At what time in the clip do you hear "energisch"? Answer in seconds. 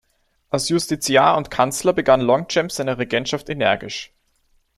3.49-4.11